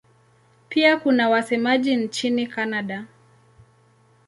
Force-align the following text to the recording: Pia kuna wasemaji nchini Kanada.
Pia 0.69 0.97
kuna 0.97 1.29
wasemaji 1.29 1.95
nchini 1.95 2.47
Kanada. 2.47 3.05